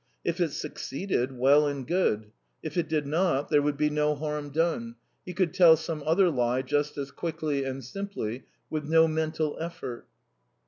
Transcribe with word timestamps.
If 0.25 0.41
it 0.41 0.51
succeeded 0.51 1.37
well 1.37 1.67
and 1.67 1.85
good; 1.85 2.31
if 2.63 2.75
it 2.75 2.87
did 2.89 3.05
not, 3.05 3.49
there 3.49 3.61
would 3.61 3.77
be 3.77 3.91
no 3.91 4.15
harm 4.15 4.49
done 4.49 4.95
he 5.27 5.31
could 5.35 5.53
tell 5.53 5.77
some 5.77 6.01
other 6.07 6.31
lie 6.31 6.63
just 6.63 6.97
as 6.97 7.11
quickly 7.11 7.63
and 7.65 7.83
simply, 7.83 8.45
with 8.71 8.85
no 8.85 9.07
mental 9.07 9.57
effort. 9.61 10.07